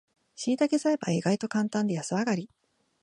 [0.33, 2.49] しいたけ栽培は意外とカンタンで安上がり